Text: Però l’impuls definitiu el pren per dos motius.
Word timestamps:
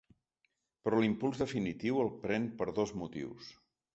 Però 0.87 1.01
l’impuls 1.01 1.41
definitiu 1.43 2.01
el 2.05 2.11
pren 2.25 2.49
per 2.61 2.69
dos 2.81 2.97
motius. 3.05 3.53